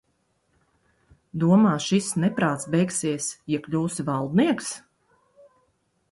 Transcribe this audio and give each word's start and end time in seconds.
Domā, 1.41 1.73
šis 1.87 2.07
neprāts 2.23 2.65
beigsies, 2.75 3.27
ja 3.55 3.59
kļūsi 3.67 4.07
valdnieks? 4.09 4.71